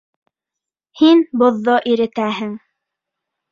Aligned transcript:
Һин 1.01 1.21
боҙҙо 1.43 1.77
иретәһең. 1.93 2.51